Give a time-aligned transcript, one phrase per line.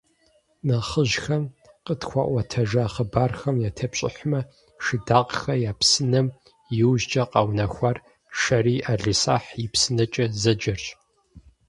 [0.65, 1.43] Нэхъыжьхэм
[1.85, 4.41] къытхуаӏуэтэжа хъыбархэм ятепщӏыхьмэ,
[4.83, 6.27] «Шыдакъхэ я псынэм»
[6.79, 7.97] иужькӏэ къэунэхуар
[8.39, 10.85] «Шэрий ӏэлисахь и псынэкӏэ» зэджэрщ.